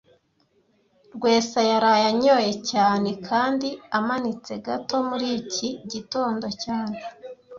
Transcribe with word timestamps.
Rwesa 1.15 1.59
yaraye 1.69 2.05
anyoye 2.13 2.53
cyane 2.71 3.09
kandi 3.27 3.67
amanitse 3.97 4.51
gato 4.65 4.95
muri 5.09 5.27
iki 5.41 5.69
gitondo 5.91 6.47
cyane 6.63 6.97